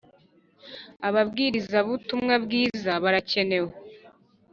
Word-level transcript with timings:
ababwiriza 1.07 1.77
butumwa 1.87 2.33
bwiza 2.43 2.91
barakenewe 3.03 3.71